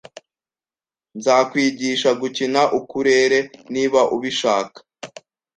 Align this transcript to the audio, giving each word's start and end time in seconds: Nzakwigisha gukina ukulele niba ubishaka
Nzakwigisha 1.17 2.09
gukina 2.21 2.61
ukulele 2.79 3.39
niba 3.73 4.01
ubishaka 4.15 4.79